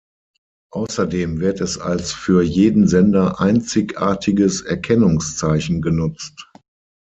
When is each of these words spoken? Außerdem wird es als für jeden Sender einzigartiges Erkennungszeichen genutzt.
Außerdem 0.73 1.41
wird 1.41 1.61
es 1.61 1.77
als 1.77 2.11
für 2.11 2.41
jeden 2.41 2.87
Sender 2.87 3.39
einzigartiges 3.39 4.61
Erkennungszeichen 4.61 5.79
genutzt. 5.83 6.49